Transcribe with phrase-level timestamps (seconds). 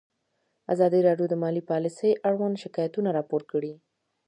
[0.73, 3.73] ازادي راډیو د مالي پالیسي اړوند شکایتونه راپور کړي.